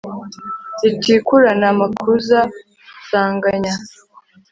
Rutikurana 0.81 1.65
amakuza 1.73 2.39
nsanganya 3.05 3.73